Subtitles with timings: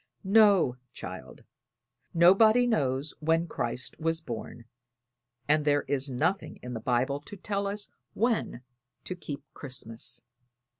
[0.23, 1.43] "No, child;
[2.11, 4.65] nobody knows when Christ was born,
[5.47, 8.61] and there is nothing in the Bible to tell us when
[9.03, 10.23] to keep Christmas."